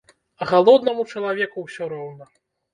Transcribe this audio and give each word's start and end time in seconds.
Галоднаму 0.51 1.05
чалавеку 1.15 1.57
ўсё 1.69 1.93
роўна. 1.95 2.31